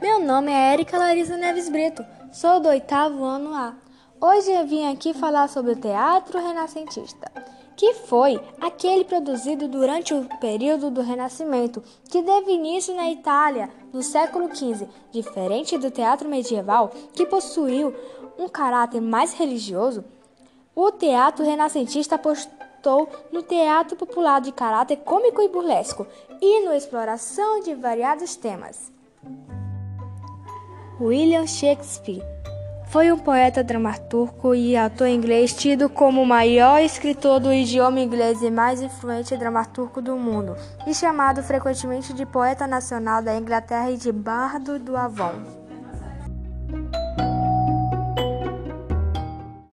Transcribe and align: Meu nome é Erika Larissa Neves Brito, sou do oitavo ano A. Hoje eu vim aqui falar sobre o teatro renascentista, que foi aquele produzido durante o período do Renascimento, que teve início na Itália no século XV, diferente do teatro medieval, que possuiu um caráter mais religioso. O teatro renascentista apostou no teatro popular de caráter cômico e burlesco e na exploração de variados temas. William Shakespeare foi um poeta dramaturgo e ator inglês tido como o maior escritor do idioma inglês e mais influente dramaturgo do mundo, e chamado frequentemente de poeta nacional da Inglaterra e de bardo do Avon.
Meu 0.00 0.20
nome 0.20 0.52
é 0.52 0.72
Erika 0.72 0.96
Larissa 0.96 1.36
Neves 1.36 1.68
Brito, 1.68 2.04
sou 2.30 2.60
do 2.60 2.68
oitavo 2.68 3.24
ano 3.24 3.52
A. 3.52 3.74
Hoje 4.20 4.52
eu 4.52 4.64
vim 4.66 4.86
aqui 4.86 5.12
falar 5.12 5.48
sobre 5.48 5.72
o 5.72 5.76
teatro 5.76 6.38
renascentista, 6.38 7.30
que 7.76 7.94
foi 7.94 8.40
aquele 8.60 9.04
produzido 9.04 9.66
durante 9.66 10.14
o 10.14 10.28
período 10.38 10.92
do 10.92 11.02
Renascimento, 11.02 11.82
que 12.08 12.22
teve 12.22 12.52
início 12.52 12.94
na 12.94 13.10
Itália 13.10 13.68
no 13.92 14.00
século 14.00 14.54
XV, 14.54 14.86
diferente 15.10 15.76
do 15.76 15.90
teatro 15.90 16.28
medieval, 16.28 16.92
que 17.12 17.26
possuiu 17.26 17.92
um 18.38 18.48
caráter 18.48 19.00
mais 19.00 19.32
religioso. 19.34 20.04
O 20.74 20.92
teatro 20.92 21.44
renascentista 21.44 22.14
apostou 22.14 23.08
no 23.32 23.42
teatro 23.42 23.96
popular 23.96 24.40
de 24.40 24.52
caráter 24.52 24.98
cômico 24.98 25.42
e 25.42 25.48
burlesco 25.48 26.06
e 26.40 26.64
na 26.64 26.76
exploração 26.76 27.60
de 27.60 27.74
variados 27.74 28.36
temas. 28.36 28.94
William 31.00 31.46
Shakespeare 31.46 32.24
foi 32.86 33.12
um 33.12 33.18
poeta 33.18 33.62
dramaturgo 33.62 34.54
e 34.54 34.76
ator 34.76 35.08
inglês 35.08 35.52
tido 35.52 35.88
como 35.88 36.22
o 36.22 36.26
maior 36.26 36.80
escritor 36.80 37.40
do 37.40 37.52
idioma 37.52 38.00
inglês 38.00 38.40
e 38.42 38.50
mais 38.50 38.80
influente 38.80 39.36
dramaturgo 39.36 40.00
do 40.00 40.16
mundo, 40.16 40.56
e 40.86 40.94
chamado 40.94 41.42
frequentemente 41.42 42.14
de 42.14 42.24
poeta 42.24 42.66
nacional 42.66 43.20
da 43.22 43.36
Inglaterra 43.36 43.90
e 43.90 43.96
de 43.96 44.12
bardo 44.12 44.78
do 44.78 44.96
Avon. 44.96 45.34